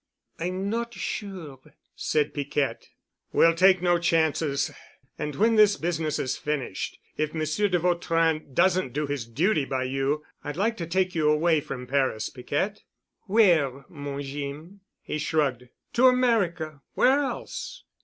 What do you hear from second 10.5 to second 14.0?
like to take you away from Paris, Piquette." "Where,